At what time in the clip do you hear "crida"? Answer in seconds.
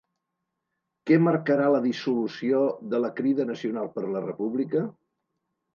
3.21-3.47